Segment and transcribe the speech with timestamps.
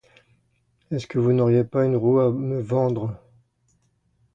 [0.89, 3.21] Est-ce que vous n'auriez pas une roue à me vendre?